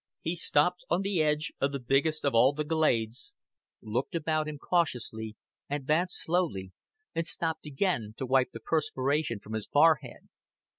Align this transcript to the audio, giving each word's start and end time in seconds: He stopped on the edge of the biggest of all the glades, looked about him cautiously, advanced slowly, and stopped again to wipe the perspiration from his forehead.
He 0.21 0.35
stopped 0.35 0.83
on 0.89 1.03
the 1.03 1.21
edge 1.21 1.53
of 1.61 1.71
the 1.71 1.79
biggest 1.79 2.25
of 2.25 2.33
all 2.33 2.53
the 2.53 2.63
glades, 2.63 3.33
looked 3.83 4.15
about 4.15 4.47
him 4.47 4.57
cautiously, 4.57 5.35
advanced 5.69 6.23
slowly, 6.23 6.71
and 7.13 7.27
stopped 7.27 7.67
again 7.67 8.15
to 8.17 8.25
wipe 8.25 8.49
the 8.51 8.59
perspiration 8.59 9.37
from 9.39 9.53
his 9.53 9.67
forehead. 9.67 10.27